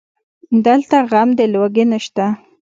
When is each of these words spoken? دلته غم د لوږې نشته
دلته 0.65 0.97
غم 1.09 1.29
د 1.39 1.41
لوږې 1.53 1.85
نشته 1.91 2.25